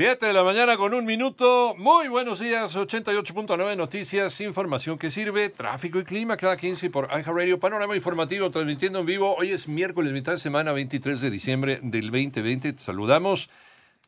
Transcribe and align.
7 0.00 0.24
de 0.24 0.32
la 0.32 0.42
mañana 0.42 0.78
con 0.78 0.94
un 0.94 1.04
minuto. 1.04 1.74
Muy 1.76 2.08
buenos 2.08 2.40
días. 2.40 2.74
88.9 2.74 3.76
Noticias, 3.76 4.40
información 4.40 4.96
que 4.96 5.10
sirve. 5.10 5.50
Tráfico 5.50 5.98
y 5.98 6.04
clima 6.04 6.38
cada 6.38 6.56
15 6.56 6.88
por 6.88 7.10
iHeartRadio. 7.10 7.60
Panorama 7.60 7.94
informativo 7.94 8.50
transmitiendo 8.50 9.00
en 9.00 9.04
vivo. 9.04 9.36
Hoy 9.36 9.50
es 9.50 9.68
miércoles, 9.68 10.14
mitad 10.14 10.32
de 10.32 10.38
semana, 10.38 10.72
23 10.72 11.20
de 11.20 11.28
diciembre 11.28 11.80
del 11.82 12.10
2020. 12.10 12.72
Te 12.72 12.78
saludamos 12.78 13.50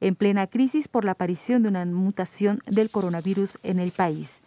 en 0.00 0.14
plena 0.14 0.46
crisis 0.46 0.88
por 0.88 1.04
la 1.04 1.12
aparición 1.12 1.62
de 1.62 1.68
una 1.68 1.84
mutación 1.86 2.60
del 2.66 2.90
coronavirus 2.90 3.58
en 3.62 3.78
el 3.78 3.90
país. 3.90 4.40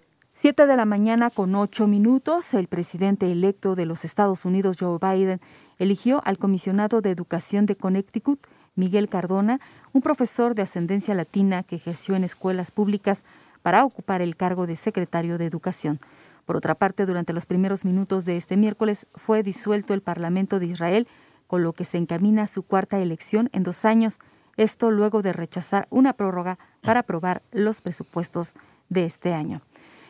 7 0.45 0.65
de 0.65 0.75
la 0.75 0.85
mañana 0.85 1.29
con 1.29 1.53
8 1.53 1.87
minutos, 1.87 2.53
el 2.55 2.67
presidente 2.67 3.31
electo 3.31 3.75
de 3.75 3.85
los 3.85 4.05
Estados 4.05 4.45
Unidos, 4.45 4.77
Joe 4.79 4.97
Biden, 4.99 5.39
eligió 5.79 6.21
al 6.25 6.37
comisionado 6.37 7.01
de 7.01 7.11
Educación 7.11 7.65
de 7.65 7.75
Connecticut, 7.75 8.39
Miguel 8.75 9.09
Cardona, 9.09 9.59
un 9.93 10.01
profesor 10.01 10.55
de 10.55 10.61
ascendencia 10.61 11.13
latina 11.15 11.63
que 11.63 11.77
ejerció 11.77 12.15
en 12.15 12.23
escuelas 12.23 12.71
públicas 12.71 13.23
para 13.61 13.85
ocupar 13.85 14.21
el 14.21 14.35
cargo 14.35 14.67
de 14.67 14.75
secretario 14.75 15.37
de 15.37 15.45
Educación. 15.45 15.99
Por 16.45 16.57
otra 16.57 16.75
parte, 16.75 17.05
durante 17.05 17.33
los 17.33 17.45
primeros 17.45 17.85
minutos 17.85 18.25
de 18.25 18.37
este 18.37 18.57
miércoles 18.57 19.07
fue 19.15 19.41
disuelto 19.41 19.93
el 19.93 20.01
Parlamento 20.01 20.59
de 20.59 20.67
Israel, 20.67 21.07
con 21.47 21.63
lo 21.63 21.73
que 21.73 21.85
se 21.85 21.97
encamina 21.97 22.47
su 22.47 22.63
cuarta 22.63 22.99
elección 22.99 23.49
en 23.53 23.63
dos 23.63 23.85
años. 23.85 24.19
Esto 24.57 24.91
luego 24.91 25.21
de 25.21 25.33
rechazar 25.33 25.87
una 25.89 26.13
prórroga 26.13 26.59
para 26.81 27.01
aprobar 27.01 27.41
los 27.51 27.81
presupuestos 27.81 28.53
de 28.89 29.05
este 29.05 29.33
año. 29.33 29.61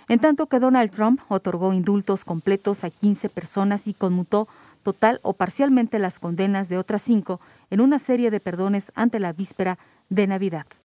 En 0.08 0.20
tanto 0.20 0.48
que 0.48 0.60
Donald 0.60 0.92
Trump 0.92 1.22
otorgó 1.30 1.74
indultos 1.74 2.26
completos 2.26 2.84
a 2.84 2.90
15 2.90 3.30
personas 3.30 3.88
y 3.88 3.94
conmutó 3.94 4.48
total 4.86 5.20
o 5.24 5.34
parcialmente 5.34 5.98
las 5.98 6.20
condenas 6.20 6.70
de 6.70 6.78
otras 6.78 7.02
cinco 7.02 7.42
en 7.72 7.82
una 7.82 7.98
serie 7.98 8.30
de 8.30 8.40
perdones 8.40 8.92
ante 8.94 9.20
la 9.20 9.34
víspera 9.34 9.80
de 10.10 10.28
Navidad. 10.28 10.68